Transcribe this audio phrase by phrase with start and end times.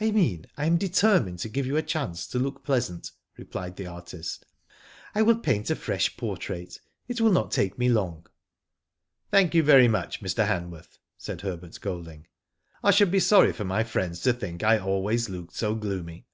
[0.00, 3.86] "I mean I am determined to give you a chance to look pleasant," replied the
[3.86, 4.44] artist."
[5.14, 6.80] I will paint a fresh portrait.
[7.06, 8.26] It will not take me long.""
[9.30, 10.48] Thank you very much, Mr.
[10.48, 12.26] Hanworth," said Herbert Golding."
[12.82, 16.26] I should be sorry for my friends to think I always looked so gloomy.